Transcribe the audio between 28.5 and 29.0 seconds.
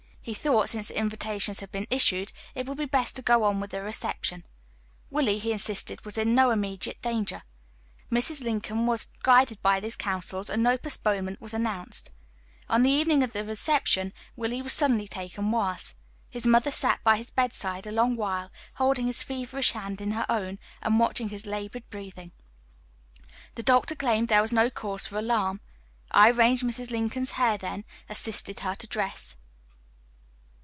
her to